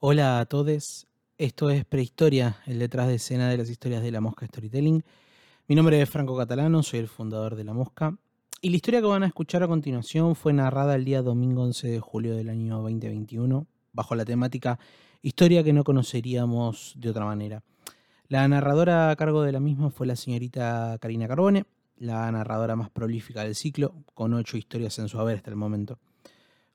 [0.00, 1.06] Hola a todos,
[1.38, 5.04] esto es Prehistoria, el detrás de escena de las historias de la Mosca Storytelling.
[5.68, 8.18] Mi nombre es Franco Catalano, soy el fundador de La Mosca.
[8.60, 11.88] Y la historia que van a escuchar a continuación fue narrada el día domingo 11
[11.88, 14.78] de julio del año 2021, bajo la temática
[15.22, 17.62] Historia que no conoceríamos de otra manera.
[18.28, 21.64] La narradora a cargo de la misma fue la señorita Karina Carbone,
[21.96, 25.98] la narradora más prolífica del ciclo, con ocho historias en su haber hasta el momento.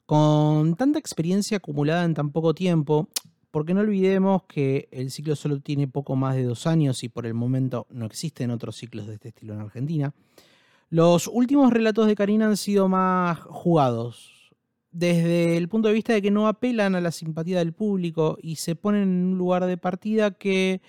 [0.09, 3.09] Con tanta experiencia acumulada en tan poco tiempo,
[3.51, 7.27] porque no olvidemos que el ciclo solo tiene poco más de dos años y por
[7.27, 10.15] el momento no existen otros ciclos de este estilo en Argentina,
[10.89, 14.51] los últimos relatos de Karina han sido más jugados,
[14.89, 18.55] desde el punto de vista de que no apelan a la simpatía del público y
[18.55, 20.81] se ponen en un lugar de partida que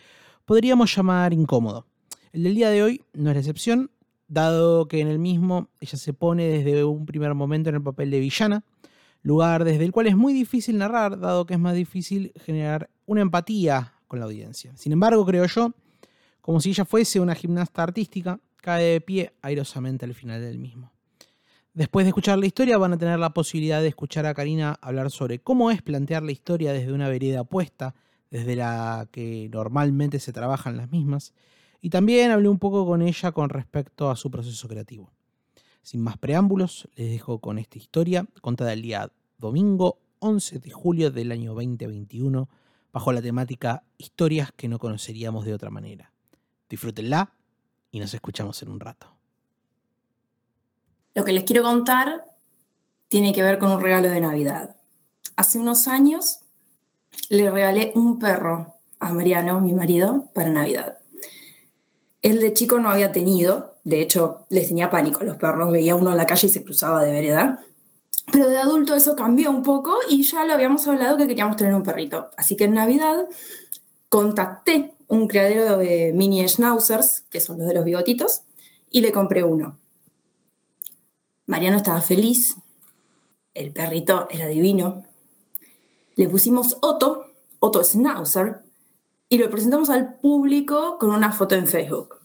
[0.47, 1.85] podríamos llamar incómodo.
[2.33, 3.91] El del día de hoy no es la excepción,
[4.29, 8.11] dado que en el mismo ella se pone desde un primer momento en el papel
[8.11, 8.65] de villana,
[9.23, 13.21] lugar desde el cual es muy difícil narrar, dado que es más difícil generar una
[13.21, 14.73] empatía con la audiencia.
[14.77, 15.73] Sin embargo, creo yo,
[16.41, 20.93] como si ella fuese una gimnasta artística, cae de pie airosamente al final del mismo.
[21.73, 25.11] Después de escuchar la historia van a tener la posibilidad de escuchar a Karina hablar
[25.11, 27.95] sobre cómo es plantear la historia desde una vereda opuesta,
[28.31, 31.33] desde la que normalmente se trabajan las mismas,
[31.81, 35.13] y también hablé un poco con ella con respecto a su proceso creativo.
[35.83, 41.11] Sin más preámbulos, les dejo con esta historia contada el día domingo 11 de julio
[41.11, 42.49] del año 2021
[42.93, 46.13] bajo la temática Historias que no conoceríamos de otra manera.
[46.69, 47.33] Disfrútenla
[47.91, 49.07] y nos escuchamos en un rato.
[51.15, 52.25] Lo que les quiero contar
[53.09, 54.77] tiene que ver con un regalo de Navidad.
[55.37, 56.41] Hace unos años
[57.29, 60.99] le regalé un perro a Mariano, mi marido, para Navidad.
[62.23, 65.97] Él de chico no había tenido, de hecho les tenía pánico a los perros, veía
[65.97, 67.65] uno en la calle y se cruzaba de vereda.
[68.33, 71.75] Pero de adulto eso cambió un poco y ya lo habíamos hablado que queríamos tener
[71.75, 72.31] un perrito.
[72.37, 73.27] Así que en Navidad
[74.09, 78.43] contacté un criadero de mini schnauzers, que son los de los bigotitos,
[78.91, 79.79] y le compré uno.
[81.47, 82.57] Mariano estaba feliz,
[83.55, 85.05] el perrito era divino.
[86.15, 87.27] Le pusimos Otto,
[87.59, 88.63] Otto Schnauzer,
[89.29, 92.20] y lo presentamos al público con una foto en Facebook.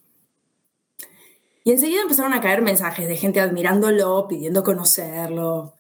[1.65, 5.73] Y enseguida empezaron a caer mensajes de gente admirándolo, pidiendo conocerlo.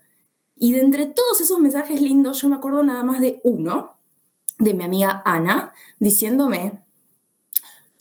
[0.55, 3.95] Y de entre todos esos mensajes lindos, yo me acuerdo nada más de uno,
[4.57, 6.81] de mi amiga Ana, diciéndome,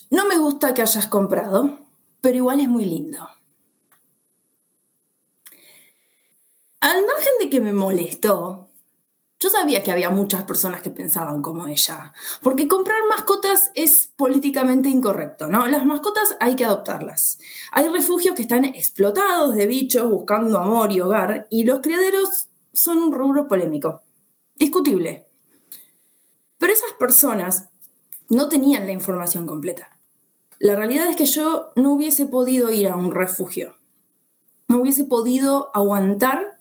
[0.08, 1.78] no me gusta que hayas comprado,
[2.22, 3.28] pero igual es muy lindo.
[6.80, 8.70] Al margen de que me molestó,
[9.40, 12.12] yo sabía que había muchas personas que pensaban como ella,
[12.42, 15.66] porque comprar mascotas es políticamente incorrecto, ¿no?
[15.66, 17.38] Las mascotas hay que adoptarlas.
[17.72, 22.98] Hay refugios que están explotados de bichos buscando amor y hogar, y los criaderos son
[22.98, 24.02] un rubro polémico,
[24.54, 25.26] discutible.
[26.58, 27.68] Pero esas personas
[28.28, 29.98] no tenían la información completa.
[30.58, 33.74] La realidad es que yo no hubiese podido ir a un refugio,
[34.68, 36.58] no hubiese podido aguantar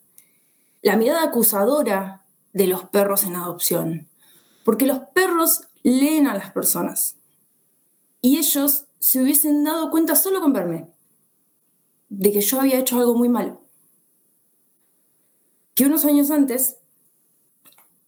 [0.81, 2.22] la mirada acusadora
[2.53, 4.07] de los perros en adopción,
[4.63, 7.17] porque los perros leen a las personas
[8.21, 10.89] y ellos se hubiesen dado cuenta solo con verme
[12.09, 13.61] de que yo había hecho algo muy malo.
[15.75, 16.77] Que unos años antes,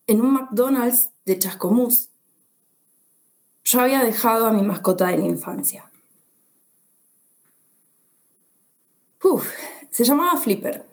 [0.08, 2.10] en un McDonald's de Chascomús,
[3.64, 5.92] yo había dejado a mi mascota de la infancia.
[9.90, 10.86] se llamaba Flipper.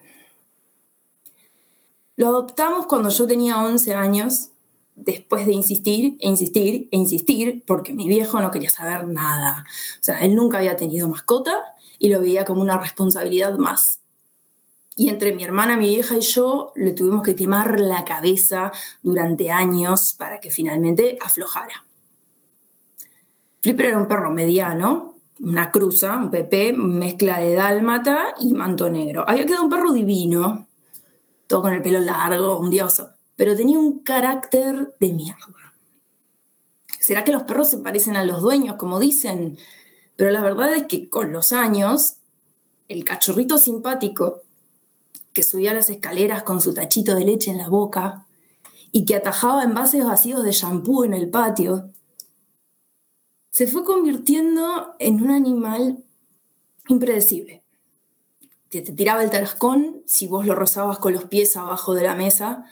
[2.17, 4.51] Lo adoptamos cuando yo tenía 11 años,
[4.95, 9.65] después de insistir e insistir e insistir, porque mi viejo no quería saber nada.
[10.01, 14.01] O sea, él nunca había tenido mascota y lo veía como una responsabilidad más.
[14.95, 19.51] Y entre mi hermana, mi vieja y yo le tuvimos que quemar la cabeza durante
[19.51, 21.87] años para que finalmente aflojara.
[23.63, 29.25] Flipper era un perro mediano, una cruza, un PP, mezcla de dálmata y manto negro.
[29.27, 30.67] Había quedado un perro divino,
[31.53, 35.49] todo con el pelo largo, un dioso, pero tenía un carácter de mierda.
[36.99, 39.59] ¿Será que los perros se parecen a los dueños, como dicen?
[40.17, 42.17] Pero la verdad es que con los años,
[42.89, 44.41] el cachorrito simpático
[45.35, 48.27] que subía las escaleras con su tachito de leche en la boca
[48.91, 51.91] y que atajaba envases vacíos de shampoo en el patio,
[53.51, 56.03] se fue convirtiendo en un animal
[56.89, 57.62] impredecible.
[58.81, 62.65] Te tiraba el tarascón si vos lo rozabas con los pies abajo de la mesa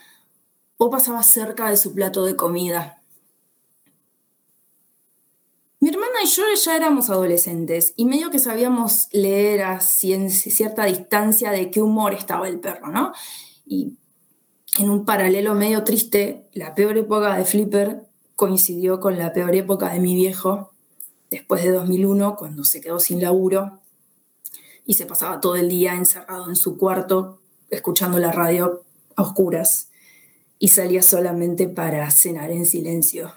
[0.79, 3.03] o pasabas cerca de su plato de comida.
[5.79, 11.51] Mi hermana y yo ya éramos adolescentes y medio que sabíamos leer a cierta distancia
[11.51, 13.13] de qué humor estaba el perro, ¿no?
[13.67, 13.99] Y
[14.79, 18.07] en un paralelo medio triste, la peor época de Flipper
[18.37, 20.73] coincidió con la peor época de mi viejo,
[21.29, 23.80] después de 2001, cuando se quedó sin laburo
[24.91, 27.39] y se pasaba todo el día encerrado en su cuarto
[27.71, 28.83] escuchando la radio
[29.15, 29.89] a oscuras
[30.59, 33.33] y salía solamente para cenar en silencio.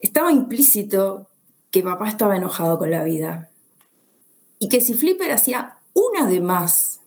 [0.00, 1.28] Estaba implícito
[1.70, 3.50] que papá estaba enojado con la vida
[4.58, 7.00] y que si Flipper hacía una de más,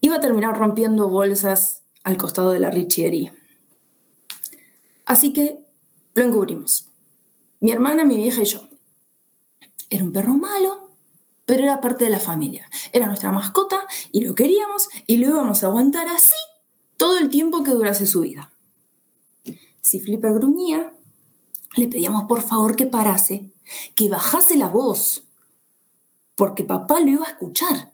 [0.00, 3.30] iba a terminar rompiendo bolsas al costado de la Richieri.
[5.04, 5.58] Así que
[6.14, 6.88] lo encubrimos.
[7.60, 8.66] Mi hermana, mi vieja y yo.
[9.90, 10.83] Era un perro malo,
[11.44, 12.68] pero era parte de la familia.
[12.92, 16.36] Era nuestra mascota y lo queríamos y lo íbamos a aguantar así
[16.96, 18.52] todo el tiempo que durase su vida.
[19.80, 20.92] Si Flipper gruñía,
[21.76, 23.52] le pedíamos por favor que parase,
[23.94, 25.24] que bajase la voz,
[26.36, 27.92] porque papá lo iba a escuchar.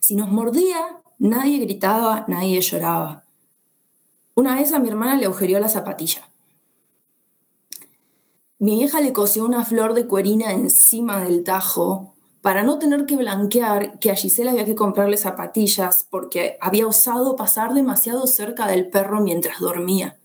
[0.00, 3.24] Si nos mordía, nadie gritaba, nadie lloraba.
[4.34, 6.29] Una vez a mi hermana le agujereó la zapatilla.
[8.60, 13.16] Mi vieja le cosió una flor de cuerina encima del tajo para no tener que
[13.16, 18.90] blanquear que a Gisela había que comprarle zapatillas porque había osado pasar demasiado cerca del
[18.90, 20.18] perro mientras dormía.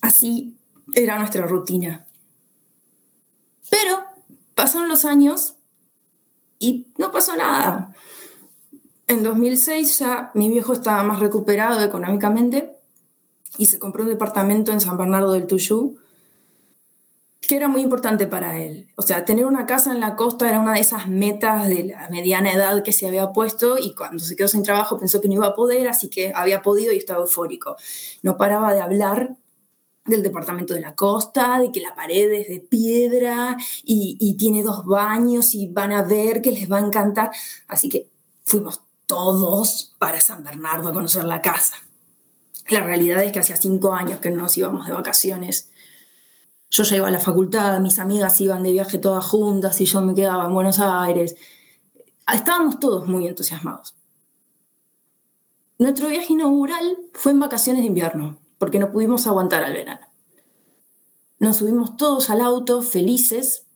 [0.00, 0.56] Así
[0.96, 2.04] era nuestra rutina.
[3.70, 4.02] Pero
[4.56, 5.54] pasaron los años
[6.58, 7.94] y no pasó nada.
[9.06, 12.79] En 2006 ya mi viejo estaba más recuperado económicamente
[13.60, 15.98] y se compró un departamento en San Bernardo del Tuyú
[17.42, 18.88] que era muy importante para él.
[18.96, 22.08] O sea, tener una casa en la costa era una de esas metas de la
[22.08, 25.34] mediana edad que se había puesto y cuando se quedó sin trabajo pensó que no
[25.34, 27.76] iba a poder, así que había podido y estaba eufórico.
[28.22, 29.36] No paraba de hablar
[30.06, 34.62] del departamento de la costa, de que la pared es de piedra y, y tiene
[34.62, 37.30] dos baños y van a ver que les va a encantar.
[37.68, 38.08] Así que
[38.42, 41.76] fuimos todos para San Bernardo a conocer la casa.
[42.70, 45.70] La realidad es que hacía cinco años que no nos íbamos de vacaciones.
[46.70, 50.00] Yo ya iba a la facultad, mis amigas iban de viaje todas juntas y yo
[50.02, 51.34] me quedaba en Buenos Aires.
[52.32, 53.96] Estábamos todos muy entusiasmados.
[55.78, 60.06] Nuestro viaje inaugural fue en vacaciones de invierno, porque no pudimos aguantar al verano.
[61.40, 63.66] Nos subimos todos al auto, felices,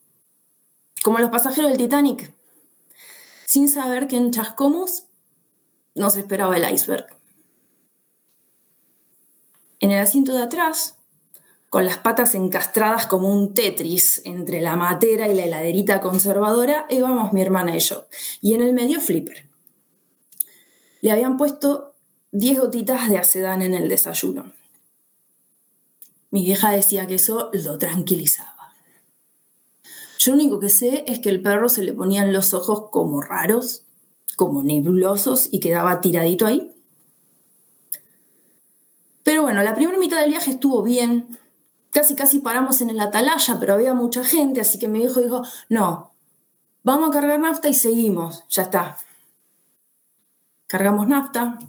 [1.02, 2.32] como los pasajeros del Titanic,
[3.46, 5.05] sin saber que en Chascomús
[5.94, 7.06] nos esperaba el iceberg.
[9.84, 10.96] En el asiento de atrás,
[11.69, 17.34] con las patas encastradas como un Tetris entre la matera y la heladerita conservadora, íbamos
[17.34, 18.06] mi hermana y yo.
[18.40, 19.46] Y en el medio Flipper.
[21.02, 21.96] Le habían puesto
[22.32, 24.52] 10 gotitas de acedán en el desayuno.
[26.31, 28.72] Mi vieja decía que eso lo tranquilizaba.
[30.19, 33.20] Yo lo único que sé es que el perro se le ponían los ojos como
[33.20, 33.82] raros
[34.36, 36.74] como nebulosos y quedaba tiradito ahí.
[39.55, 41.39] Bueno, la primera mitad del viaje estuvo bien.
[41.93, 45.43] Casi casi paramos en el atalaya, pero había mucha gente, así que mi viejo dijo,
[45.69, 46.11] no,
[46.83, 48.97] vamos a cargar nafta y seguimos, ya está.
[50.67, 51.61] Cargamos nafta,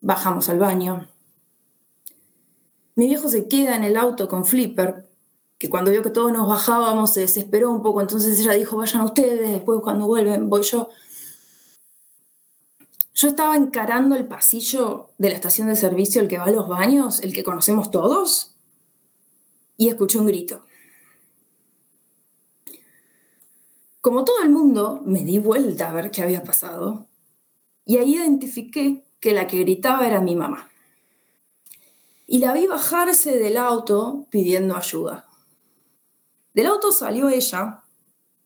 [0.00, 1.08] bajamos al baño.
[2.94, 5.08] Mi viejo se queda en el auto con Flipper,
[5.58, 9.02] que cuando vio que todos nos bajábamos se desesperó un poco, entonces ella dijo, vayan
[9.02, 10.90] ustedes, después cuando vuelven voy yo.
[13.16, 16.68] Yo estaba encarando el pasillo de la estación de servicio, el que va a los
[16.68, 18.54] baños, el que conocemos todos,
[19.78, 20.66] y escuché un grito.
[24.02, 27.06] Como todo el mundo, me di vuelta a ver qué había pasado,
[27.86, 30.68] y ahí identifiqué que la que gritaba era mi mamá.
[32.26, 35.26] Y la vi bajarse del auto pidiendo ayuda.
[36.52, 37.82] Del auto salió ella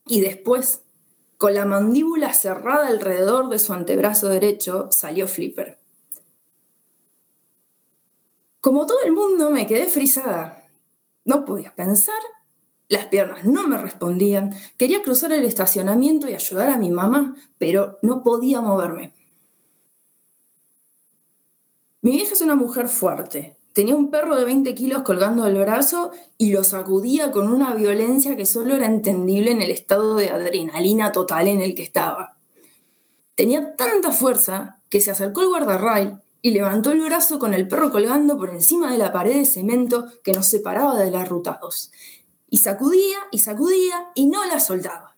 [0.06, 0.84] y después
[1.40, 5.78] con la mandíbula cerrada alrededor de su antebrazo derecho, salió Flipper.
[8.60, 10.68] Como todo el mundo, me quedé frisada.
[11.24, 12.20] No podía pensar,
[12.90, 17.98] las piernas no me respondían, quería cruzar el estacionamiento y ayudar a mi mamá, pero
[18.02, 19.14] no podía moverme.
[22.02, 26.10] Mi vieja es una mujer fuerte, Tenía un perro de 20 kilos colgando del brazo
[26.36, 31.12] y lo sacudía con una violencia que solo era entendible en el estado de adrenalina
[31.12, 32.36] total en el que estaba.
[33.36, 37.92] Tenía tanta fuerza que se acercó al guardarrail y levantó el brazo con el perro
[37.92, 41.92] colgando por encima de la pared de cemento que nos separaba de la ruta 2.
[42.50, 45.16] Y sacudía y sacudía y no la soltaba.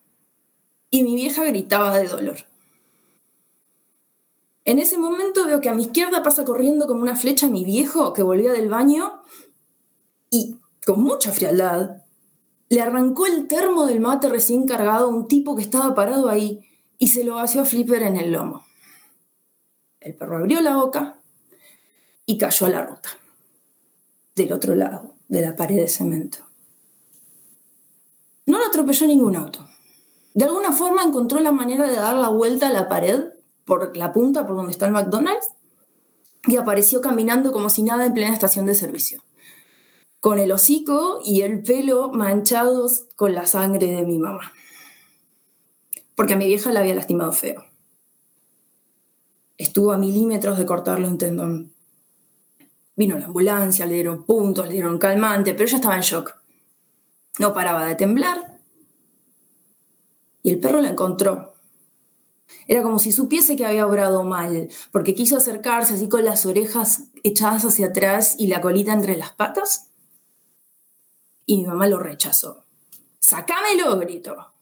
[0.91, 2.52] Y mi vieja gritaba de dolor.
[4.65, 8.13] En ese momento veo que a mi izquierda pasa corriendo como una flecha mi viejo
[8.13, 9.23] que volvía del baño
[10.31, 12.03] y con mucha frialdad
[12.69, 16.65] le arrancó el termo del mate recién cargado a un tipo que estaba parado ahí
[16.97, 18.65] y se lo vació a Flipper en el lomo.
[20.01, 21.21] El perro abrió la boca
[22.25, 23.11] y cayó a la ruta,
[24.35, 26.39] del otro lado de la pared de cemento.
[28.47, 29.69] No lo atropelló ningún auto.
[30.35, 33.32] De alguna forma encontró la manera de dar la vuelta a la pared
[33.65, 35.49] por la punta, por donde está el McDonald's,
[36.47, 39.23] y apareció caminando como si nada en plena estación de servicio,
[40.21, 44.53] con el hocico y el pelo manchados con la sangre de mi mamá,
[46.15, 47.65] porque a mi vieja la había lastimado feo.
[49.57, 51.73] Estuvo a milímetros de cortarle un tendón.
[52.97, 56.35] Vino la ambulancia, le dieron puntos, le dieron calmante, pero ella estaba en shock.
[57.39, 58.59] No paraba de temblar.
[60.43, 61.52] Y el perro la encontró.
[62.67, 67.05] Era como si supiese que había obrado mal, porque quiso acercarse así con las orejas
[67.23, 69.91] echadas hacia atrás y la colita entre las patas.
[71.47, 72.65] Y mi mamá lo rechazó.
[73.19, 73.99] ¡Sácamelo!
[73.99, 74.53] gritó.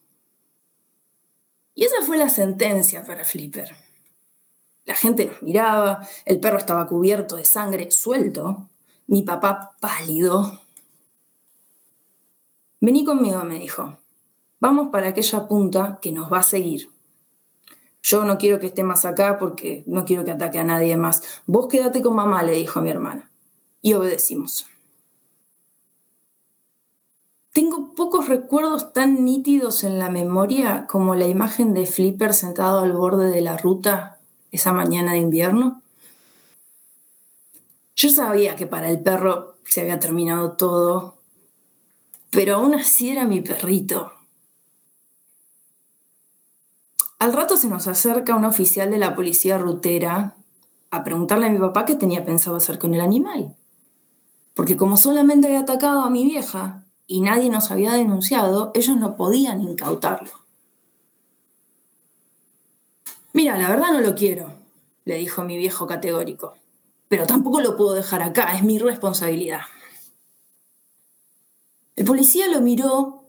[1.73, 3.75] Y esa fue la sentencia para Flipper.
[4.85, 8.69] La gente nos miraba, el perro estaba cubierto de sangre, suelto,
[9.07, 10.61] mi papá pálido.
[12.79, 13.97] Vení conmigo, me dijo.
[14.59, 16.89] Vamos para aquella punta que nos va a seguir.
[18.01, 21.23] Yo no quiero que esté más acá porque no quiero que ataque a nadie más.
[21.45, 23.29] Vos quédate con mamá, le dijo a mi hermana.
[23.81, 24.67] Y obedecimos.
[27.53, 32.93] Tengo pocos recuerdos tan nítidos en la memoria como la imagen de Flipper sentado al
[32.93, 34.19] borde de la ruta
[34.51, 35.81] esa mañana de invierno.
[37.95, 41.17] Yo sabía que para el perro se había terminado todo,
[42.31, 44.13] pero aún así era mi perrito.
[47.21, 50.33] Al rato se nos acerca un oficial de la policía rutera
[50.89, 53.55] a preguntarle a mi papá qué tenía pensado hacer con el animal.
[54.55, 59.15] Porque como solamente había atacado a mi vieja y nadie nos había denunciado, ellos no
[59.15, 60.31] podían incautarlo.
[63.33, 64.55] Mira, la verdad no lo quiero,
[65.05, 66.55] le dijo mi viejo categórico,
[67.07, 69.61] pero tampoco lo puedo dejar acá, es mi responsabilidad.
[71.95, 73.20] El policía lo miró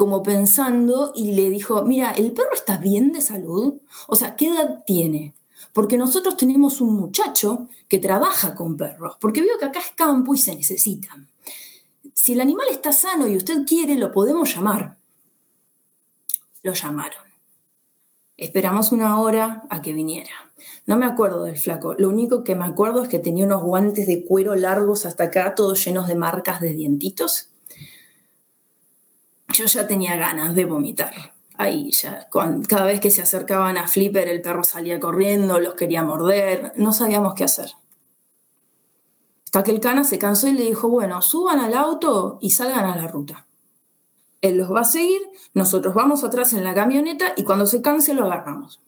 [0.00, 3.82] como pensando y le dijo, mira, ¿el perro está bien de salud?
[4.06, 5.34] O sea, ¿qué edad tiene?
[5.74, 10.34] Porque nosotros tenemos un muchacho que trabaja con perros, porque veo que acá es campo
[10.34, 11.28] y se necesitan.
[12.14, 14.96] Si el animal está sano y usted quiere, lo podemos llamar.
[16.62, 17.26] Lo llamaron.
[18.38, 20.50] Esperamos una hora a que viniera.
[20.86, 21.92] No me acuerdo del flaco.
[21.98, 25.54] Lo único que me acuerdo es que tenía unos guantes de cuero largos hasta acá,
[25.54, 27.49] todos llenos de marcas de dientitos.
[29.60, 31.12] Yo ya tenía ganas de vomitar.
[31.58, 32.26] Ahí ya,
[32.66, 36.72] cada vez que se acercaban a Flipper, el perro salía corriendo, los quería morder.
[36.76, 37.70] No sabíamos qué hacer.
[39.44, 42.86] Hasta que el cana se cansó y le dijo, bueno, suban al auto y salgan
[42.86, 43.46] a la ruta.
[44.40, 45.20] Él los va a seguir,
[45.52, 48.80] nosotros vamos atrás en la camioneta y cuando se canse lo agarramos.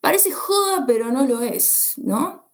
[0.00, 2.45] Parece joda, pero no lo es, ¿no?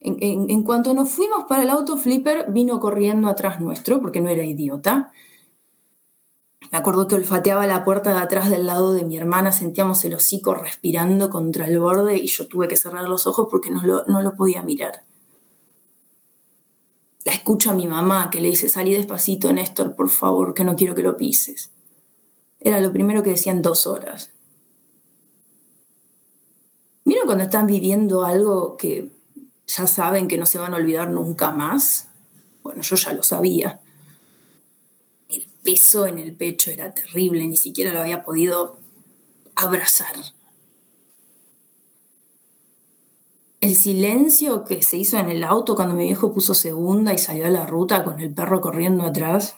[0.00, 4.44] En, cuanto nos fuimos para el auto, Flipper vino corriendo atrás nuestro, porque no era
[4.44, 5.12] idiota.
[6.70, 10.14] Me acuerdo que olfateaba la puerta de atrás del lado de mi hermana, sentíamos el
[10.14, 14.34] hocico respirando contra el borde y yo tuve que cerrar los ojos porque no lo
[14.36, 15.02] podía mirar
[17.28, 20.76] la escucho a mi mamá que le dice, salí despacito, Néstor, por favor, que no
[20.76, 21.70] quiero que lo pises.
[22.58, 24.32] Era lo primero que decían dos horas.
[27.04, 29.10] Miren cuando están viviendo algo que
[29.68, 32.08] ya saben que no se van a olvidar nunca más.
[32.64, 33.80] Bueno, yo ya lo sabía.
[35.28, 38.80] El peso en el pecho era terrible, ni siquiera lo había podido
[39.54, 40.16] abrazar.
[43.60, 47.46] el silencio que se hizo en el auto cuando mi viejo puso segunda y salió
[47.46, 49.56] a la ruta con el perro corriendo atrás.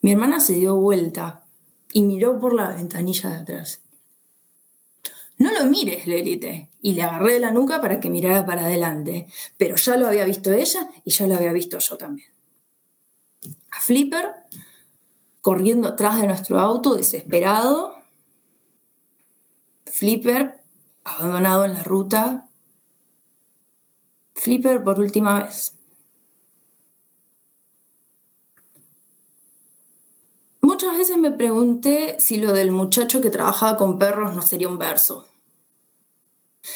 [0.00, 1.44] Mi hermana se dio vuelta
[1.92, 3.82] y miró por la ventanilla de atrás.
[5.38, 8.64] No lo mires, le grité, y le agarré de la nuca para que mirara para
[8.64, 9.26] adelante,
[9.58, 12.28] pero ya lo había visto ella y ya lo había visto yo también.
[13.70, 14.34] A Flipper,
[15.42, 17.96] corriendo atrás de nuestro auto, desesperado.
[19.84, 20.60] Flipper
[21.04, 22.48] abandonado en la ruta.
[24.34, 25.75] Flipper por última vez.
[30.76, 34.76] Muchas veces me pregunté si lo del muchacho que trabajaba con perros no sería un
[34.76, 35.26] verso.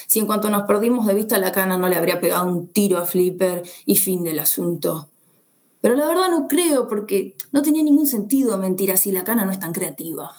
[0.07, 2.97] Si en cuanto nos perdimos de vista la cana no le habría pegado un tiro
[2.97, 5.11] a Flipper y fin del asunto.
[5.83, 9.53] Pero la verdad no creo porque no tenía ningún sentido mentir así, la cana no
[9.53, 10.35] es tan creativa.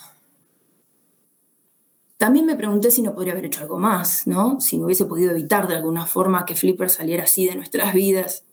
[2.17, 4.59] También me pregunté si no podría haber hecho algo más, ¿no?
[4.59, 8.43] Si no hubiese podido evitar de alguna forma que Flipper saliera así de nuestras vidas.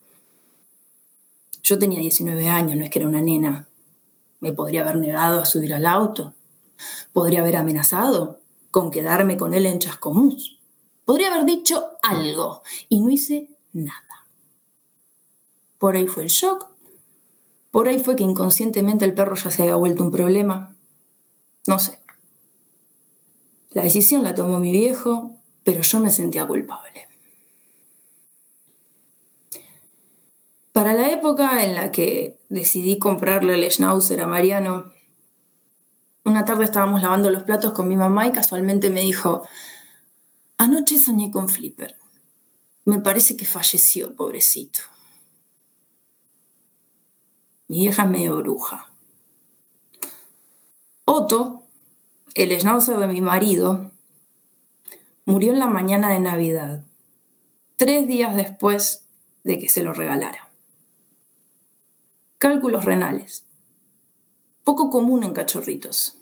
[1.63, 3.68] Yo tenía 19 años, no es que era una nena.
[4.41, 6.35] Me podría haber negado a subir al auto.
[7.13, 8.41] Podría haber amenazado.
[8.71, 10.61] con quedarme con él en Chascomús.
[11.07, 14.27] Podría haber dicho algo y no hice nada.
[15.79, 16.69] Por ahí fue el shock,
[17.71, 20.77] por ahí fue que inconscientemente el perro ya se había vuelto un problema.
[21.67, 21.99] No sé.
[23.71, 27.08] La decisión la tomó mi viejo, pero yo me sentía culpable.
[30.79, 34.93] Para la época en la que decidí comprarle el Schnauzer a Mariano,
[36.25, 39.43] una tarde estábamos lavando los platos con mi mamá y casualmente me dijo,
[40.57, 41.97] anoche soñé con Flipper.
[42.85, 44.79] Me parece que falleció, pobrecito.
[47.67, 48.89] Mi vieja es medio bruja.
[51.07, 51.65] Otto,
[52.35, 53.91] el schnauzer de mi marido,
[55.25, 56.85] murió en la mañana de Navidad,
[57.75, 59.09] tres días después
[59.43, 60.48] de que se lo regalara.
[62.39, 63.45] Cálculos renales.
[64.65, 66.17] Poco común en cachorritos.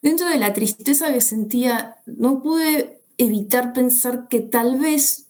[0.00, 5.28] Dentro de la tristeza que sentía, no pude evitar pensar que tal vez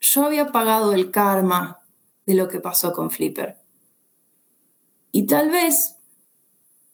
[0.00, 1.80] yo había pagado el karma
[2.26, 3.56] de lo que pasó con Flipper.
[5.12, 5.96] Y tal vez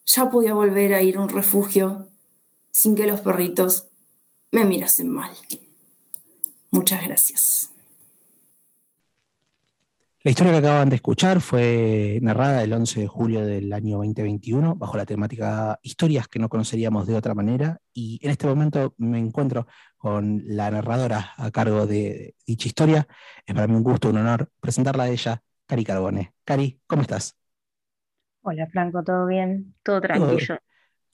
[0.05, 2.07] ya podía volver a ir a un refugio
[2.71, 3.87] sin que los perritos
[4.51, 5.31] me mirasen mal.
[6.69, 7.70] Muchas gracias.
[10.23, 14.75] La historia que acaban de escuchar fue narrada el 11 de julio del año 2021
[14.75, 19.17] bajo la temática Historias que no conoceríamos de otra manera y en este momento me
[19.17, 19.65] encuentro
[19.97, 23.07] con la narradora a cargo de dicha historia.
[23.47, 26.35] Es para mí un gusto, un honor presentarla a ella, Cari Carbone.
[26.43, 27.35] Cari, ¿cómo estás?
[28.43, 29.73] Hola Franco, ¿todo bien?
[29.81, 30.59] Todo tranquilo.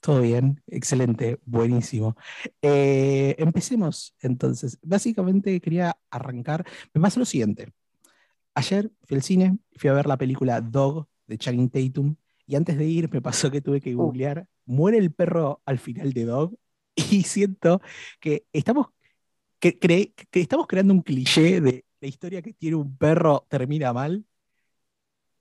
[0.00, 2.14] Todo, bien, excelente, buenísimo.
[2.60, 4.78] Eh, empecemos entonces.
[4.82, 6.66] Básicamente quería arrancar.
[6.92, 7.72] Me pasa lo siguiente.
[8.58, 12.76] Ayer fui al cine, fui a ver la película Dog de Channing Tatum y antes
[12.76, 13.98] de ir me pasó que tuve que uh.
[13.98, 16.58] googlear, muere el perro al final de Dog
[16.96, 17.80] y siento
[18.18, 18.88] que estamos,
[19.60, 24.24] que, que estamos creando un cliché de la historia que tiene un perro termina mal.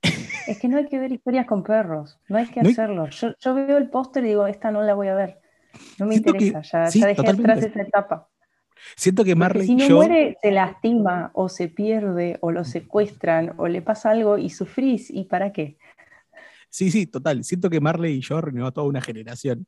[0.03, 3.10] Es que no hay que ver historias con perros, no hay que hacerlo.
[3.10, 5.41] Yo, veo el póster y digo, esta no la voy a ver.
[5.97, 8.30] No me interesa, ya, ya dejé atrás esa etapa.
[8.95, 13.67] Siento que Marley si no muere, se lastima o se pierde o lo secuestran o
[13.67, 15.09] le pasa algo y sufrís.
[15.09, 15.77] ¿Y para qué?
[16.69, 17.43] Sí, sí, total.
[17.43, 19.67] Siento que Marley y yo reunió a toda una generación.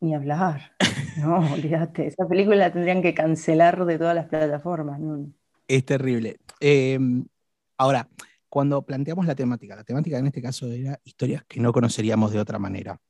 [0.00, 0.72] Ni hablar.
[1.16, 2.08] No, olvídate.
[2.08, 5.00] Esa película la tendrían que cancelar de todas las plataformas.
[5.66, 6.36] Es terrible.
[6.60, 7.24] Em,
[7.78, 8.06] ahora,
[8.50, 12.38] cuando planteamos la temática, la temática en este caso era historias que no conoceríamos de
[12.38, 13.00] otra manera.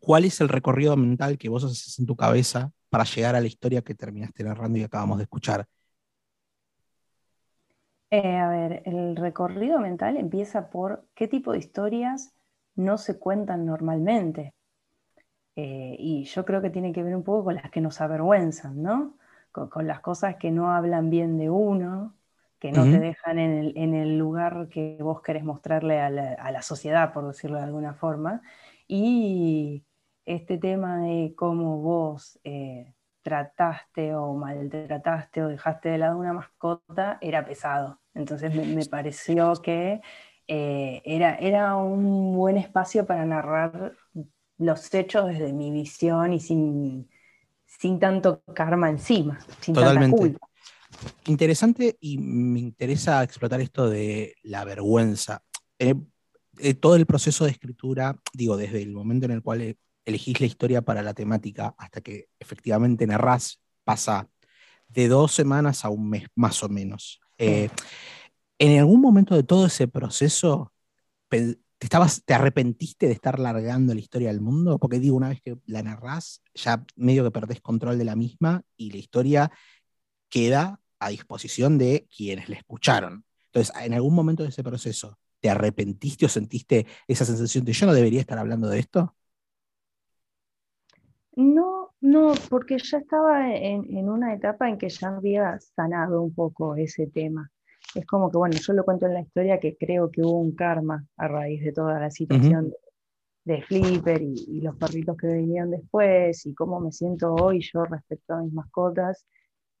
[0.00, 3.46] ¿Cuál es el recorrido mental que vos haces en tu cabeza para llegar a la
[3.46, 5.66] historia que terminaste narrando y acabamos de escuchar?
[8.10, 12.34] Eh, a ver, el recorrido mental empieza por qué tipo de historias
[12.74, 14.52] no se cuentan normalmente.
[15.54, 18.82] Eh, y yo creo que tiene que ver un poco con las que nos avergüenzan,
[18.82, 19.16] ¿no?
[19.52, 22.14] Con, las cosas que no hablan bien de uno,
[22.58, 26.62] que no te dejan en el, lugar que vos querés mostrarle a la, a la,
[26.62, 28.42] sociedad, por decirlo de alguna forma.
[28.86, 29.84] Y
[30.34, 37.18] este tema de cómo vos eh, trataste o maltrataste o dejaste de lado una mascota
[37.20, 38.00] era pesado.
[38.14, 40.00] Entonces me, pareció que
[40.46, 43.94] eh, era, era un buen espacio para narrar
[44.58, 47.08] los hechos desde mi visión y sin,
[47.66, 50.16] sin tanto karma encima, sin Totalmente.
[50.16, 50.46] Tanta culpa.
[51.26, 55.42] Interesante y me interesa explotar esto de la vergüenza.
[55.78, 55.94] Eh,
[56.78, 59.76] todo el proceso de escritura, digo, desde el momento en el cual
[60.10, 64.28] elegís la historia para la temática hasta que efectivamente narrás, pasa
[64.88, 67.20] de dos semanas a un mes más o menos.
[67.38, 67.68] Eh,
[68.58, 70.72] ¿En algún momento de todo ese proceso
[71.28, 74.78] te, estabas, te arrepentiste de estar largando la historia del mundo?
[74.78, 78.62] Porque digo, una vez que la narrás, ya medio que perdés control de la misma
[78.76, 79.50] y la historia
[80.28, 83.24] queda a disposición de quienes la escucharon.
[83.46, 87.86] Entonces, en algún momento de ese proceso, ¿te arrepentiste o sentiste esa sensación de yo
[87.86, 89.16] no debería estar hablando de esto?
[91.40, 96.76] No, no, porque ya estaba en, una etapa en que ya había sanado un poco
[96.76, 97.50] ese tema.
[97.94, 100.54] Es como que, bueno, yo lo cuento en la historia que creo que hubo un
[100.54, 102.74] karma a raíz de toda la situación
[103.44, 108.34] de, Flipper y, los perritos que vinieron después y cómo me siento hoy yo respecto
[108.34, 109.24] a mis mascotas,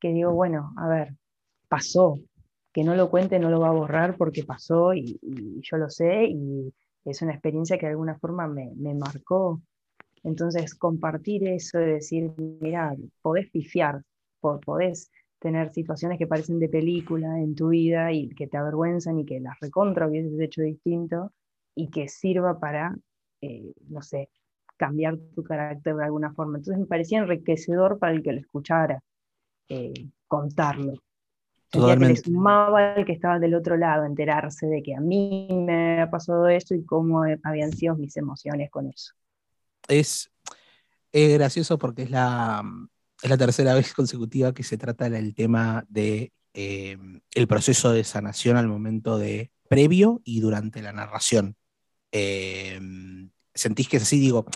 [0.00, 1.14] que digo, bueno, a ver,
[1.68, 2.18] pasó,
[2.72, 5.20] que no lo cuente no lo va a borrar porque pasó y,
[5.60, 6.72] yo lo sé y
[7.04, 9.60] es una experiencia que de alguna forma me, me marcó
[10.22, 14.02] entonces, compartir eso de decir, mira, podés pifiar,
[14.40, 19.24] podés tener situaciones que parecen de película en tu vida y que te avergüenzan y
[19.24, 21.32] que las recontra hubieses hecho distinto
[21.74, 22.94] y que sirva para,
[23.40, 24.28] eh, no sé,
[24.76, 26.58] cambiar tu carácter de alguna forma.
[26.58, 29.02] Entonces me parecía enriquecedor para el que lo escuchara
[29.68, 30.94] eh, contarlo.
[31.70, 36.02] Que le sumaba al que estaba del otro lado, enterarse de que a mí me
[36.02, 39.14] ha pasado esto y cómo habían sido mis emociones con eso.
[39.90, 40.30] Es,
[41.12, 42.62] es gracioso porque es la,
[43.22, 46.96] es la tercera vez consecutiva que se trata del tema de eh,
[47.34, 51.56] el proceso de sanación al momento de previo y durante la narración.
[52.12, 52.80] Eh,
[53.54, 54.18] ¿Sentís que es así?
[54.18, 54.46] Digo,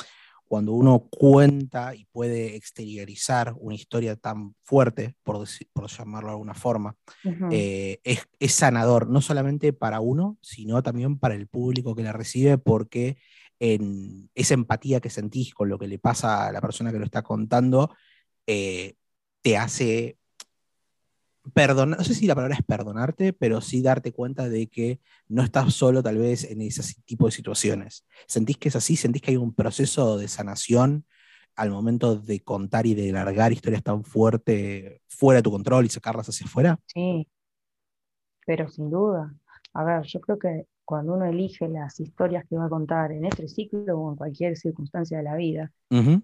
[0.47, 6.55] cuando uno cuenta y puede exteriorizar una historia tan fuerte, por, por llamarlo de alguna
[6.55, 6.97] forma,
[7.51, 12.59] eh, es, sanador, no solamente para uno, sino también para el público que la recibe,
[12.59, 13.17] porque
[13.59, 17.05] en esa empatía que sentís con lo que le pasa a la persona que lo
[17.05, 17.95] está contando,
[18.47, 18.95] eh,
[19.43, 20.19] te hace
[21.53, 25.43] perdonar, no sé si la palabra es perdonarte, pero sí darte cuenta de que no
[25.43, 28.07] estás solo tal vez en ese tipo de situaciones.
[28.27, 28.97] ¿Sentís que es así?
[28.97, 31.05] ¿Sentís que hay un proceso de sanación
[31.55, 35.91] al momento de contar y de largar historias tan fuertes fuera de tu control y
[35.91, 36.81] sacarlas hacia afuera?
[36.87, 37.29] Sí,
[38.47, 39.35] pero sin duda.
[39.75, 43.25] A ver, yo creo que cuando uno elige las historias que va a contar en
[43.25, 46.23] este ciclo o en cualquier circunstancia de la vida, no,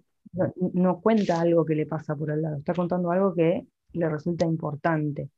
[0.74, 4.44] no, cuenta algo que le pasa por el lado, está contando algo que le resulta
[4.46, 5.30] importante.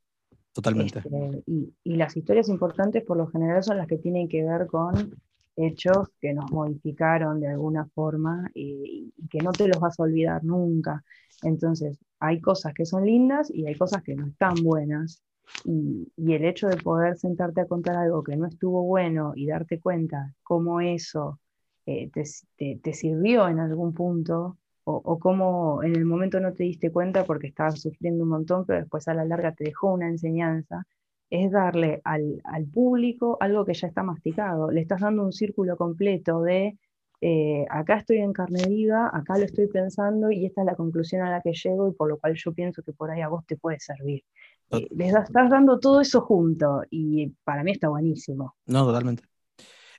[0.52, 0.98] Totalmente.
[0.98, 4.66] Este, y, y, las historias importantes por lo general son las que tienen que ver
[4.66, 5.14] con
[5.56, 10.44] hechos que nos modificaron de alguna forma y, que no te los vas a olvidar
[10.44, 11.04] nunca.
[11.42, 15.22] Entonces, hay cosas que son lindas y hay cosas que no están buenas.
[15.64, 19.80] Y, el hecho de poder sentarte a contar algo que no estuvo bueno y darte
[19.80, 21.40] cuenta cómo eso
[21.86, 26.64] eh, te, te, sirvió en algún punto, o, o cómo en el momento no te
[26.64, 30.08] diste cuenta porque estabas sufriendo un montón, pero después a la larga te dejó una
[30.08, 30.86] enseñanza,
[31.32, 34.70] es darle al, al público algo que ya está masticado.
[34.70, 36.78] Le estás dando un círculo completo de
[37.22, 41.22] eh, acá estoy en carne viva, acá lo estoy pensando y esta es la conclusión
[41.22, 43.46] a la que llego y por lo cual yo pienso que por ahí a vos
[43.46, 44.24] te puede servir.
[44.72, 48.56] Eh, les estás dando todo eso junto y para mí está buenísimo.
[48.66, 49.24] No, totalmente.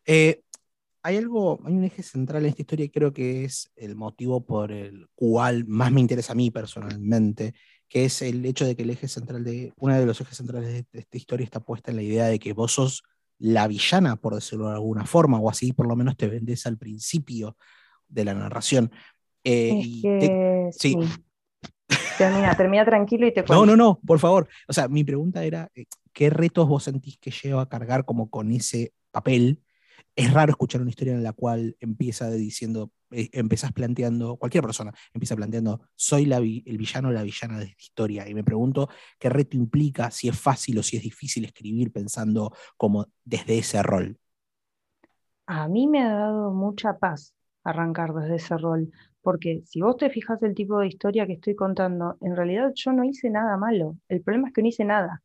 [0.06, 0.42] Eh,
[1.04, 4.46] hay algo, hay un eje central en esta historia y creo que es el motivo
[4.46, 7.54] por el cual más me interesa a mí personalmente,
[7.88, 10.70] que es el hecho de que el eje central de, uno de los ejes centrales
[10.70, 13.04] de, esta historia está puesta en la idea de que vos sos
[13.38, 16.78] la villana, por decirlo de alguna forma, o así por lo menos te vendes al
[16.78, 17.58] principio
[18.08, 18.92] de la narración.
[19.44, 20.96] Eh, sí.
[22.18, 23.66] Termina, termina tranquilo y te cuento.
[23.66, 24.48] No, no, no, por favor.
[24.68, 28.30] O sea, mi pregunta era, eh, ¿qué retos vos sentís que lleva a cargar como
[28.30, 29.64] con ese papel
[30.16, 34.94] es raro escuchar una historia en la cual empieza diciendo, eh, empezás planteando, cualquier persona
[35.14, 38.30] empieza planteando, soy la, el villano o la villana de esta historia.
[38.30, 42.54] Y me pregunto qué reto implica, si es fácil o si es difícil escribir pensando
[42.78, 44.18] como desde ese rol.
[45.48, 48.92] A mí me ha dado mucha paz arrancar desde ese rol,
[49.24, 52.92] porque si vos te fijas el tipo de historia que estoy contando, en realidad yo
[52.92, 53.98] no hice nada malo.
[54.10, 55.24] El problema es que no hice nada.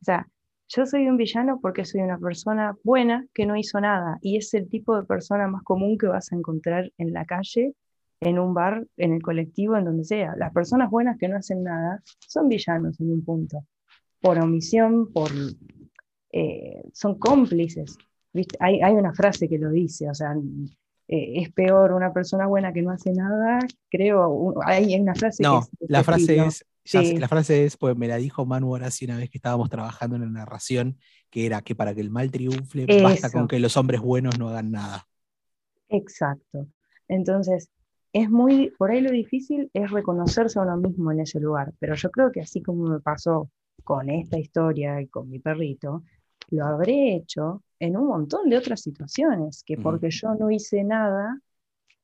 [0.00, 0.28] O sea,
[0.68, 4.54] yo soy un villano porque soy una persona buena que no hizo nada y es
[4.54, 7.74] el tipo de persona más común que vas a encontrar en la calle,
[8.20, 10.34] en un bar, en el colectivo, en donde sea.
[10.36, 13.64] Las personas buenas que no hacen nada son villanos en un punto,
[14.20, 15.30] por omisión, por
[16.32, 17.96] eh, son cómplices.
[18.60, 20.34] Hay, hay, una frase que lo dice, o sea,
[21.08, 23.58] eh, es peor una persona buena que no hace nada,
[23.90, 28.46] creo, hay una frase no, la frase es la frase es, pues me la dijo
[28.46, 30.98] Manu Horacio una vez que estábamos trabajando en la narración,
[31.30, 34.48] que era que para que el mal triunfe, basta con que los hombres buenos no
[34.48, 35.06] hagan nada.
[35.88, 36.66] Exacto.
[37.08, 37.68] Entonces,
[38.12, 41.94] es muy, por ahí lo difícil es reconocerse a uno mismo en ese lugar, pero
[41.94, 43.50] yo creo que así como me pasó
[43.84, 46.02] con esta historia y con mi perrito,
[46.50, 51.40] lo habré hecho en un montón de otras situaciones, que porque yo no hice nada,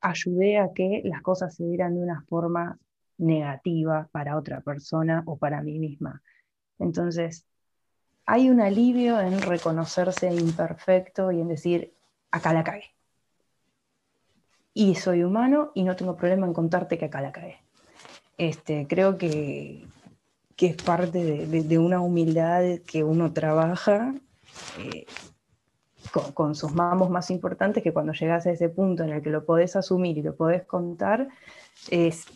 [0.01, 2.79] ayudé a que las cosas se dieran de una forma
[3.19, 6.23] negativa para otra persona o para mí misma.
[6.79, 7.47] Entonces,
[8.27, 11.95] hay un alivio en reconocerse imperfecto y en decir,
[12.31, 12.95] acá la cagué.
[14.73, 17.59] Y soy humano y no tengo problema en contarte que acá la cagué.
[18.37, 19.87] Este, creo que,
[20.57, 24.15] que es parte de, una humildad que uno trabaja
[24.79, 25.07] eh,
[26.14, 29.31] con, con, sus mamos más importantes, que cuando llegas a ese punto en el que
[29.31, 31.29] lo podés asumir y lo podés contar,
[31.90, 32.27] es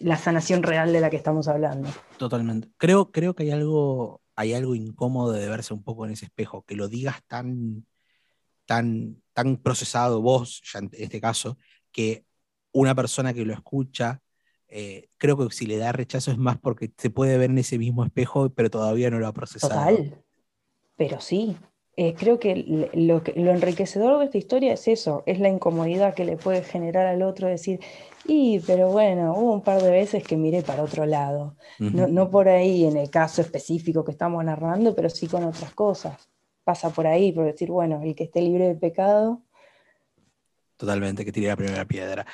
[0.00, 1.88] la sanación real de la que estamos hablando.
[2.18, 2.68] Totalmente.
[2.76, 6.64] Creo, creo que hay algo, hay algo incómodo de verse un poco en ese espejo,
[6.64, 7.86] que lo digas tan,
[8.66, 11.56] tan, tan procesado vos, ya en este caso,
[11.92, 12.24] que
[12.72, 14.20] una persona que lo escucha,
[14.66, 17.78] eh, creo que si le da rechazo es más porque se puede ver en ese
[17.78, 19.74] mismo espejo, pero todavía no lo ha procesado.
[19.74, 20.24] Total.
[20.96, 21.56] Pero sí,
[22.02, 26.24] eh, creo que lo, lo, enriquecedor de esta historia es eso, es la incomodidad que
[26.24, 27.78] le puede generar al otro decir,
[28.26, 31.56] y, pero bueno, hubo un par de veces que miré para otro lado.
[31.78, 35.74] no, no, por ahí en el caso específico que estamos narrando, pero sí con otras
[35.74, 36.30] cosas.
[36.64, 39.42] Pasa por ahí, por decir, bueno, el que esté libre de pecado.
[40.78, 42.24] Totalmente, que tire la primera piedra.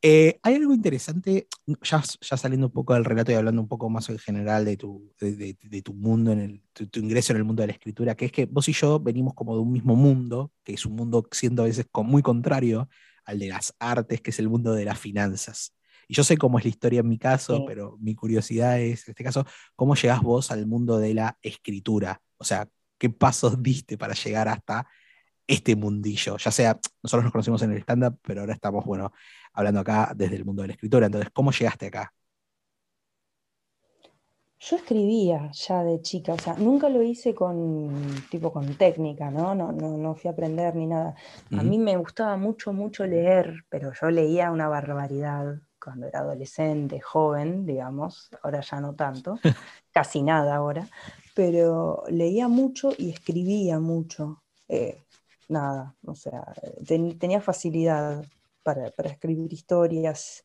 [0.00, 1.48] Eh, hay algo interesante,
[1.82, 4.76] ya, ya, saliendo un poco del relato y hablando un poco más en general de
[4.76, 8.26] tu, de, tu mundo, en el, tu, ingreso en el mundo de la escritura, que
[8.26, 11.26] es que vos y yo venimos como de un mismo mundo, que es un mundo
[11.32, 12.88] siendo a veces muy contrario
[13.24, 15.74] al de las artes, que es el mundo de las finanzas.
[16.06, 19.12] Y yo sé cómo es la historia en mi caso, pero mi curiosidad es, en
[19.12, 22.22] este caso, ¿cómo llegás vos al mundo de la escritura?
[22.38, 24.86] O sea, ¿qué pasos diste para llegar hasta
[25.48, 26.36] este mundillo.
[26.36, 29.12] Ya sea, nosotros nos conocimos en el stand-up, pero ahora estamos, bueno,
[29.54, 31.06] hablando acá desde el mundo de la escritura.
[31.06, 32.12] Entonces, ¿cómo llegaste acá?
[34.60, 37.92] Yo escribía ya de chica, o sea, nunca lo hice con
[38.28, 39.54] tipo con técnica, ¿no?
[39.54, 41.14] No, no, no fui a aprender ni nada.
[41.56, 47.00] A mí me gustaba mucho, mucho leer, pero yo leía una barbaridad cuando era adolescente,
[47.00, 49.38] joven, digamos, ahora ya no tanto,
[49.92, 50.88] casi nada ahora,
[51.36, 54.42] pero leía mucho y escribía mucho.
[54.66, 55.04] Eh,
[55.48, 56.52] nada, o sea,
[57.18, 58.24] tenía facilidad
[58.62, 60.44] para, escribir historias.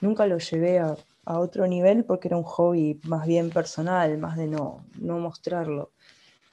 [0.00, 4.48] Nunca lo llevé a, otro nivel porque era un hobby más bien personal, más de
[4.48, 5.92] no, no mostrarlo.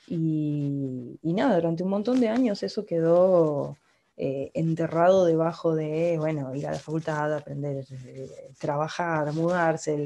[0.08, 3.76] Y, nada, durante un montón de años eso quedó
[4.18, 8.30] eh, enterrado debajo de, bueno, ir a la facultad, aprender, eh,
[8.60, 9.98] trabajar, mudarse,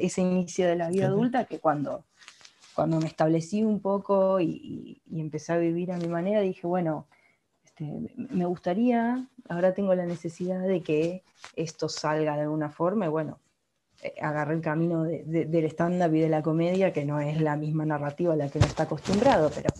[0.00, 2.04] ese inicio de la vida adulta que cuando,
[2.74, 7.08] cuando me establecí un poco y, y, empecé a vivir a mi manera, dije, bueno,
[7.80, 11.22] este, me gustaría, ahora tengo la necesidad de que
[11.56, 13.38] esto salga de alguna forma, y bueno,
[14.02, 17.86] eh, agarré el camino del stand-up y de la comedia, que no es la misma
[17.86, 19.70] narrativa a la que uno está acostumbrado, pero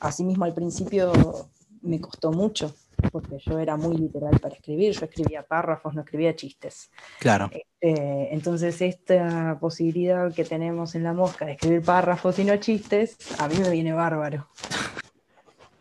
[0.00, 1.12] asimismo al principio
[1.82, 2.74] me costó mucho,
[3.10, 6.90] porque yo era muy literal para escribir, yo escribía párrafos, no escribía chistes.
[7.18, 7.50] Claro.
[7.50, 13.16] Este, entonces esta posibilidad que tenemos en la mosca de escribir párrafos y no chistes,
[13.38, 14.48] a mí me viene bárbaro.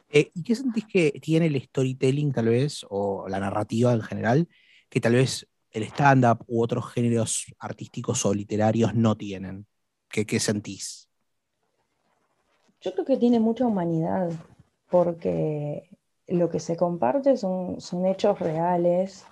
[0.10, 4.48] Eh, ¿Y qué sentís que tiene el storytelling, tal vez, o la narrativa en general,
[4.90, 9.68] que tal vez el stand-up u otros géneros artísticos o literarios no tienen?
[10.10, 11.08] ¿Qué, qué sentís?
[12.82, 14.32] Yo creo que tiene mucha humanidad,
[14.90, 15.90] porque
[16.28, 19.26] lo que se comparte son, son hechos reales,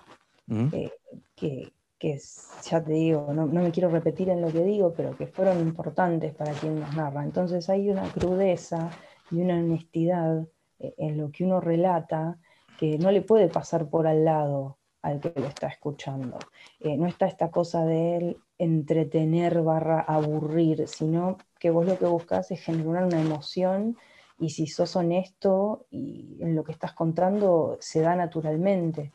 [0.72, 0.90] eh,
[1.34, 2.20] que, que,
[2.64, 5.60] ya te digo, no, no, me quiero repetir en lo que digo, pero que fueron
[5.60, 7.24] importantes para quien nos narra.
[7.24, 8.90] Entonces hay una crudeza
[9.30, 10.46] y una honestidad
[10.78, 12.38] en lo que uno relata
[12.78, 16.38] que no le puede pasar por al lado al que lo está escuchando.
[16.80, 22.50] Eh, no está esta cosa de entretener barra aburrir, sino que vos lo que buscas
[22.50, 23.96] es generar una emoción
[24.38, 29.12] y si sos honesto y en lo que estás contando se da naturalmente.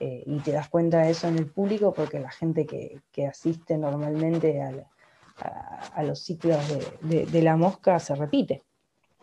[0.00, 3.78] Eh, y te das cuenta de eso en el público porque la gente que, asiste
[3.78, 6.58] normalmente a, los ciclos
[7.00, 8.64] de, la mosca se repite,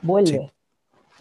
[0.01, 0.53] vuelve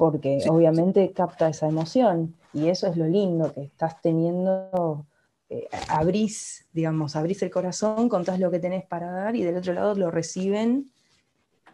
[0.01, 5.05] porque obviamente capta esa emoción y eso es lo lindo que estás teniendo,
[5.51, 9.75] eh, abrís, digamos, abrís el corazón, contás lo que tenés para dar y del otro
[9.75, 10.91] lado lo reciben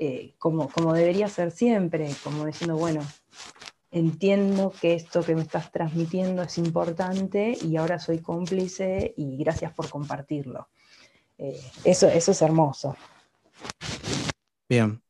[0.00, 3.06] eh, como, como debería ser siempre, como diciendo, bueno,
[3.92, 9.72] entiendo que esto que me estás transmitiendo es importante y ahora soy cómplice y gracias
[9.72, 10.66] por compartirlo.
[11.38, 12.96] Eh, eso, eso es hermoso.
[14.68, 15.00] Bien.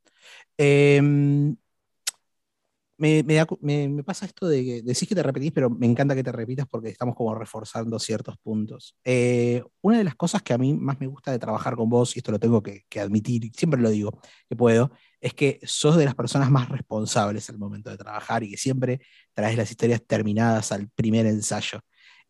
[2.99, 3.25] Em,
[3.61, 6.31] me, me, pasa esto de que decís que te repetís, pero me encanta que te
[6.31, 8.95] repitas porque estamos como reforzando ciertos puntos.
[9.03, 12.15] Eh, una de las cosas que a mí más me gusta de trabajar con vos,
[12.15, 15.97] y esto lo tengo que, admitir, y siempre lo digo que puedo, es que sos
[15.97, 19.01] de las personas más responsables al momento de trabajar y que siempre
[19.33, 21.79] traes las historias terminadas al primer ensayo.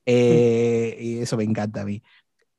[0.05, 2.01] Eh, y eso me encanta a mí.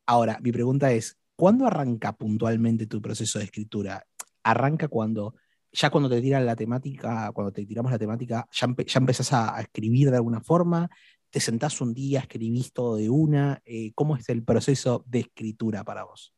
[0.06, 4.06] Ahora, mi pregunta es, ¿cuándo arranca puntualmente tu proceso de escritura?
[4.42, 5.34] ¿Arranca cuando
[5.72, 10.16] ya cuando te tiran la te tiramos la temática, ya, ya empezás a, escribir de
[10.16, 10.88] alguna forma,
[11.30, 15.84] te sentás un día, escribís todo de una, eh, ¿cómo es el proceso de escritura
[15.84, 16.34] para vos?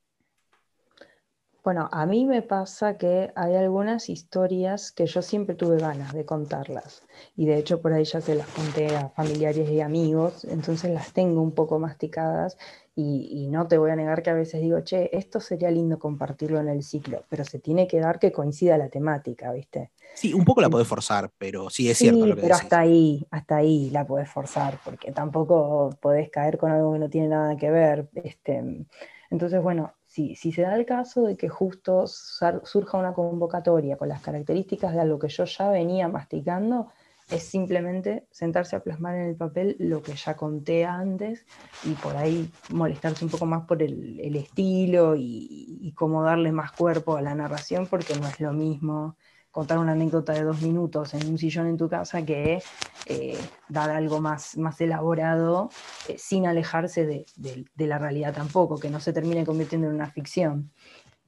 [1.63, 6.25] Bueno, a mí me pasa que hay algunas historias que yo siempre tuve ganas de
[6.25, 7.03] contarlas
[7.37, 11.13] y de hecho por ahí ya se las conté a familiares y amigos, entonces las
[11.13, 12.57] tengo un poco masticadas
[12.95, 16.61] y, no te voy a negar que a veces digo, che, esto sería lindo compartirlo
[16.61, 19.93] en el ciclo, pero se tiene que dar que coincida la temática, ¿viste?
[20.15, 22.27] Sí, un poco la podés forzar, pero sí es cierto.
[22.27, 26.73] lo que pero hasta ahí, hasta ahí la podés forzar, porque tampoco podés caer con
[26.73, 28.09] algo que no tiene nada que ver.
[28.15, 28.87] Este,
[29.31, 34.09] entonces, bueno, si, si se da el caso de que justo surja una convocatoria con
[34.09, 36.89] las características de algo que yo ya venía masticando,
[37.31, 41.47] es simplemente sentarse a plasmar en el papel lo que ya conté antes
[41.85, 47.17] y por ahí molestarse un poco más por el, estilo y, cómo darle más cuerpo
[47.17, 49.17] a la narración, porque no es lo mismo
[49.51, 52.63] contar una anécdota de dos minutos en un sillón en tu casa que
[53.07, 53.39] eh,
[53.69, 55.71] dar algo más, más elaborado
[56.09, 60.71] eh, sin alejarse de, la realidad tampoco, que no se termine convirtiendo en una ficción.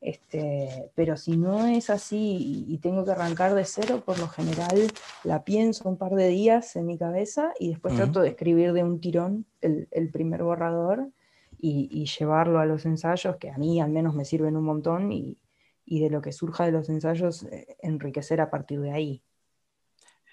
[0.02, 4.90] Este, pero si no es así y, tengo que arrancar de cero, por lo general
[5.22, 8.82] la pienso un par de días en mi cabeza y después trato de escribir de
[8.82, 11.08] un tirón el, primer borrador
[11.56, 15.38] y, llevarlo a los ensayos, que a mí al menos me sirven un montón, y,
[15.86, 19.22] de lo que surja de los ensayos, eh, enriquecer a partir de ahí.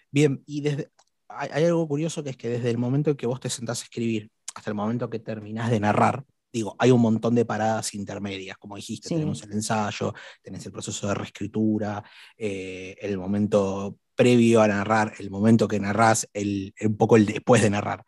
[0.10, 0.90] Bien, y desde,
[1.28, 3.82] hay, hay, algo curioso que es que desde el momento en que vos te sentás
[3.82, 7.94] a escribir hasta el momento que terminás de narrar, digo, hay un montón de paradas
[7.94, 12.04] intermedias, como dijiste, tenemos el ensayo, tenés el proceso de reescritura,
[12.38, 17.62] eh, el momento previo a narrar, el momento que narrás, el, un poco el después
[17.62, 18.04] de narrar.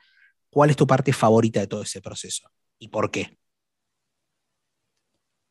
[0.50, 3.38] ¿Cuál es tu parte favorita de todo ese proceso y por qué?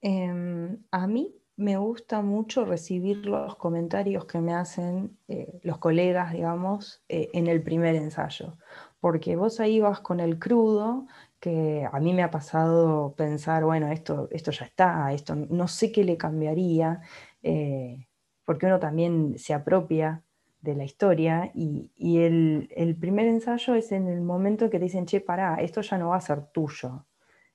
[0.02, 6.32] Em, a mí me gusta mucho recibir los comentarios que me hacen eh, los colegas,
[6.32, 8.56] digamos, eh, en el primer ensayo,
[8.98, 11.06] porque vos ahí vas con el crudo
[11.40, 15.90] que a mí me ha pasado pensar, bueno, esto, esto ya está, esto no sé
[15.90, 17.00] qué le cambiaría,
[17.42, 18.06] eh,
[18.44, 20.22] porque uno también se apropia
[20.60, 25.20] de la historia y, el, primer ensayo es en el momento que te dicen, che,
[25.20, 27.06] pará, esto ya no va a ser tuyo,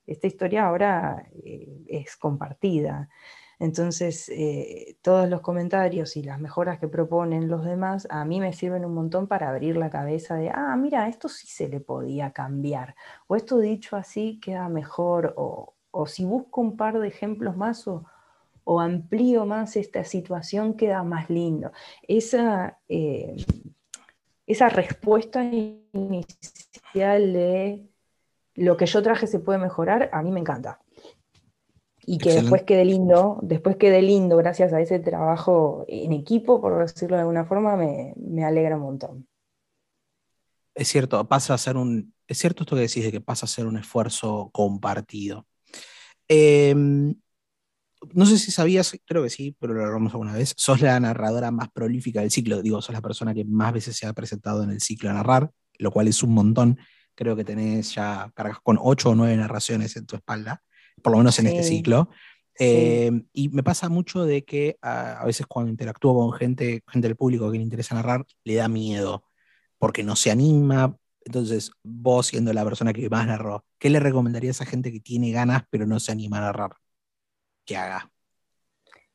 [0.06, 3.08] esta historia ahora eh, es compartida.
[3.58, 8.52] Entonces, eh, todos los comentarios y las mejoras que proponen los demás a mí me
[8.52, 12.32] sirven un montón para abrir la cabeza de, ah, mira, esto sí se le podía
[12.32, 12.94] cambiar,
[13.26, 15.74] o esto dicho así queda mejor, o,
[16.06, 18.04] si busco un par de ejemplos más o,
[18.80, 21.72] amplío más esta situación, queda más lindo.
[22.06, 23.36] Esa, eh,
[24.46, 27.86] esa respuesta inicial de
[28.54, 30.80] lo que yo traje se puede mejorar, a mí me encanta
[32.08, 36.78] y que después quede lindo, después quede lindo gracias a ese trabajo en equipo, por
[36.78, 39.28] decirlo de alguna forma, me, alegra un montón.
[40.72, 43.48] Es cierto, pasa a ser un, es cierto esto que decís de que pasa a
[43.48, 45.48] ser un esfuerzo compartido.
[46.28, 47.12] Em,
[48.12, 51.50] no sé si sabías, creo que sí, pero lo hablamos alguna vez, sos la narradora
[51.50, 54.70] más prolífica del ciclo, digo, sos la persona que más veces se ha presentado en
[54.70, 56.78] el ciclo a narrar, lo cual es un montón,
[57.16, 60.62] creo que tenés ya, cargas con ocho o nueve narraciones en tu espalda
[61.02, 62.10] por lo menos en este ciclo.
[62.58, 67.16] Eh, y me pasa mucho de que a, veces cuando interactúo con gente, gente del
[67.16, 69.24] público que le interesa narrar, le da miedo,
[69.78, 70.96] porque no se anima.
[71.24, 75.00] Entonces, vos siendo la persona que más narró, ¿qué le recomendaría a esa gente que
[75.00, 76.76] tiene ganas pero no se anima a narrar?
[77.64, 78.10] Que haga.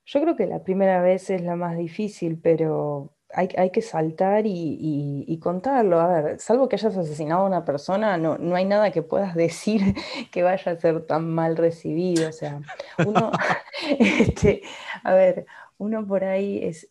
[0.06, 5.40] Yo creo que la primera vez es la más difícil, pero hay, que saltar y,
[5.42, 6.00] contarlo.
[6.00, 9.36] A ver, salvo que hayas asesinado a una persona, no, no hay nada que puedas
[9.36, 9.96] decir
[10.32, 12.30] que vaya a ser tan mal recibido.
[12.30, 12.62] O sea,
[13.06, 13.32] uno,
[14.00, 14.62] este,
[15.04, 15.46] a ver,
[15.78, 16.88] uno por ahí es,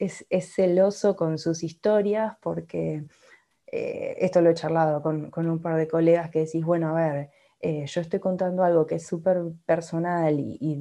[0.54, 3.04] celoso con sus historias porque
[3.66, 7.30] eh, esto lo he charlado con, un par de colegas que decís, bueno, a ver,
[7.60, 10.80] eh, yo estoy contando algo que es súper personal y,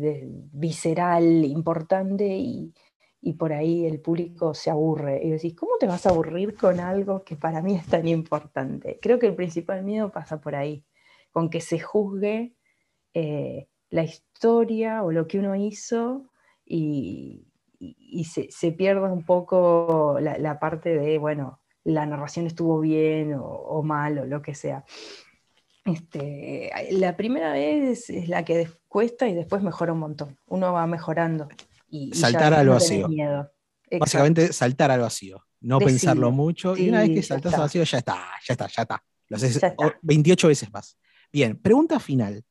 [0.52, 2.74] visceral, importante y
[3.22, 5.22] y por ahí el público se aburre.
[5.24, 9.00] Y decís, ¿cómo te vas a aburrir con algo que para mí es tan importante?
[9.02, 10.84] Creo que el principal miedo pasa por ahí,
[11.32, 12.54] con que se juzgue
[13.14, 16.30] eh, la historia o lo que uno hizo
[16.66, 17.46] y,
[18.26, 24.26] se, pierda un poco la, parte de, bueno, la narración estuvo bien o, mal o
[24.26, 24.86] lo que sea.
[25.86, 30.38] Este, la primera vez es la que cuesta y después mejora un montón.
[30.48, 31.48] Uno va mejorando
[32.14, 33.10] saltar al vacío.
[34.00, 37.98] Básicamente saltar al vacío, no pensarlo mucho y una vez que saltas al vacío ya
[37.98, 39.04] está, ya está, ya está.
[39.28, 39.60] Lo haces
[40.02, 40.98] 28 veces más.
[41.32, 42.44] Bien, pregunta final,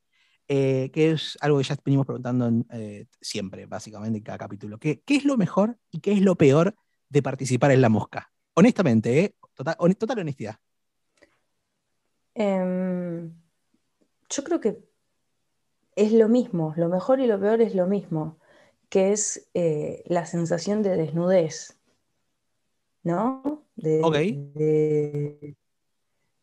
[0.46, 4.78] eh, que es algo que ya venimos preguntando eh, siempre, básicamente en cada capítulo.
[4.78, 6.74] ¿Qué, ¿Qué, es lo mejor y qué es lo peor
[7.08, 8.30] de participar en La Mosca?
[8.54, 9.34] Honestamente, ¿eh?
[9.54, 10.56] total, total honestidad.
[12.34, 13.32] Em,
[14.30, 14.78] yo creo que
[15.96, 18.38] es lo mismo, lo mejor y lo peor es lo mismo
[18.88, 21.78] que es eh, la sensación de desnudez,
[23.02, 23.64] ¿no?
[23.76, 25.54] De,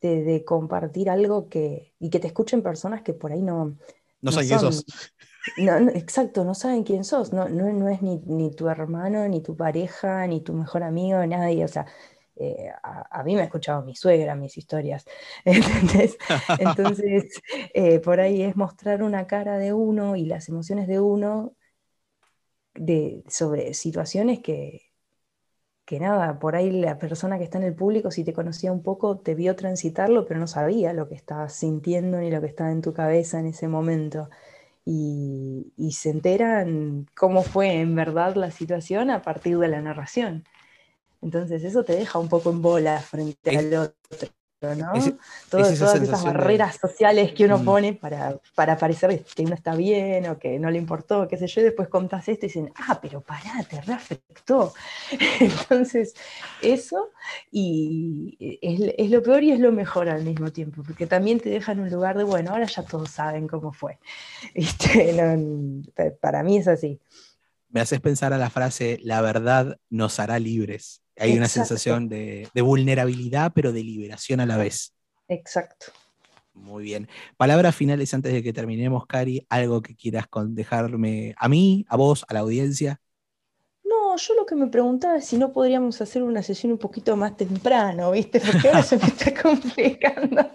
[0.01, 3.75] de, compartir algo que, y que te escuchen personas que por ahí no...
[4.21, 4.85] No, saben quién sos.
[5.95, 10.41] exacto, no saben quién sos, no, no, es ni, tu hermano, ni tu pareja, ni
[10.41, 11.85] tu mejor amigo, nadie, o sea,
[12.35, 15.05] eh, a, mí me ha escuchado mi suegra, mis historias.
[16.59, 17.41] Entonces,
[17.73, 21.55] eh, por ahí es mostrar una cara de uno y las emociones de uno
[22.75, 24.91] de, sobre situaciones que,
[25.85, 28.81] que nada, por ahí la persona que está en el público, si te conocía un
[28.81, 32.71] poco, te vio transitarlo, pero no sabía lo que estabas sintiendo ni lo que estaba
[32.71, 34.29] en tu cabeza en ese momento.
[34.85, 40.45] Y, se enteran cómo fue en verdad la situación a partir de la narración.
[41.21, 44.34] Entonces eso te deja un poco en bola frente al otro.
[44.59, 47.65] Todas esas barreras sociales que uno mm.
[47.65, 51.47] pone para, para parecer que uno está bien o que no le importó, qué sé
[51.47, 54.73] yo, y después contas esto y dicen, ah, pero pará, te reafectó.
[55.39, 56.13] Entonces,
[56.61, 57.11] eso
[57.51, 61.79] y es, lo peor y es lo mejor al mismo tiempo, porque también te dejan
[61.79, 63.99] un lugar de, bueno, ahora ya todos saben cómo fue.
[66.21, 66.99] para mí es así.
[67.69, 71.04] Me haces pensar a la frase, la verdad nos hará libres.
[71.17, 74.93] Hay una sensación de, vulnerabilidad, pero de liberación a la vez.
[75.27, 75.87] Exacto.
[76.53, 77.07] Muy bien.
[77.37, 79.45] Palabras finales antes de que terminemos, Cari.
[79.49, 83.01] ¿Algo que quieras dejarme a mí, a vos, a la audiencia?
[83.83, 87.15] No, yo lo que me preguntaba es si no podríamos hacer una sesión un poquito
[87.17, 88.39] más temprano, ¿viste?
[88.39, 90.49] Porque ahora se me está complicando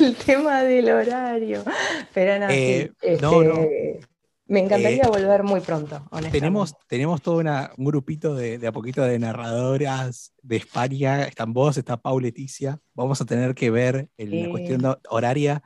[0.00, 1.62] el tema del horario.
[2.14, 2.90] Pero no, eh,
[3.20, 3.66] no, no.
[4.46, 9.18] Me encantaría eh, volver muy pronto, Tenemos, tenemos todo un grupito de, a poquito de
[9.18, 11.24] narradoras de España.
[11.24, 12.78] Están vos, está Pau Leticia.
[12.92, 15.62] Vamos a tener que ver la cuestión horaria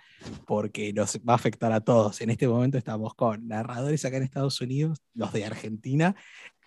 [0.46, 2.20] porque nos va a afectar a todos.
[2.20, 6.14] En este momento estamos con narradores acá en Estados Unidos, los de Argentina,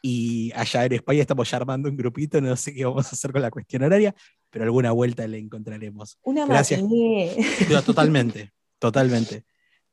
[0.02, 2.42] y allá en España estamos ya armando un grupito.
[2.42, 4.16] No sé qué vamos a hacer con la cuestión horaria,
[4.50, 6.18] pero alguna vuelta le encontraremos.
[6.24, 6.82] Una Gracias.
[7.86, 9.46] Totalmente, totalmente.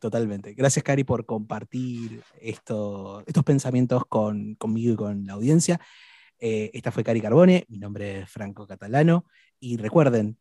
[0.07, 0.55] Totalmente.
[0.55, 5.81] Gracias, Cari, por compartir estos pensamientos conmigo y con la audiencia.
[6.39, 9.25] Eh, esta fue Cari Carbone, mi nombre es Franco Catalano,
[9.59, 10.39] y recuerden,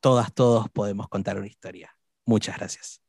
[0.00, 1.96] todas, todos podemos contar una historia.
[2.26, 3.03] Muchas gracias.